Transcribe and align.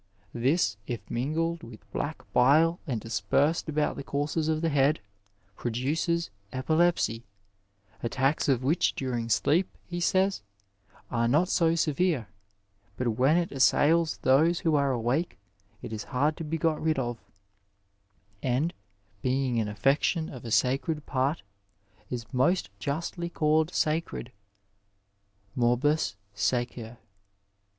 This, 0.33 0.77
if 0.87 1.07
mingled 1.11 1.61
with 1.61 1.81
black 1.93 2.23
bile 2.33 2.79
and 2.87 2.99
dispersed 2.99 3.69
about 3.69 3.95
the 3.97 4.03
courses 4.03 4.47
of 4.47 4.61
the 4.61 4.69
head 4.69 4.99
produces 5.55 6.31
epilepsy, 6.51 7.23
attacks 8.01 8.49
of 8.49 8.63
which 8.63 8.95
during 8.95 9.29
sleep, 9.29 9.69
he 9.85 9.99
says, 9.99 10.41
are 11.11 11.27
not 11.27 11.49
so 11.49 11.75
severe, 11.75 12.27
but 12.97 13.09
when 13.09 13.37
it 13.37 13.51
assails 13.51 14.17
those 14.23 14.61
who 14.61 14.73
are 14.73 14.91
awake 14.91 15.37
it 15.83 15.93
is 15.93 16.05
hard 16.05 16.35
to 16.37 16.43
be 16.43 16.57
got 16.57 16.81
rid 16.81 16.97
of, 16.97 17.19
and 18.41 18.73
'^ 19.19 19.21
being 19.21 19.59
an 19.59 19.67
affection 19.67 20.29
of 20.29 20.43
a 20.43 20.49
sacred 20.49 21.05
part, 21.05 21.43
is 22.09 22.25
most 22.33 22.71
justiy 22.79 23.31
called 23.31 23.71
sacred" 23.71 24.31
morbus 25.55 26.15
sacer. 26.33 26.97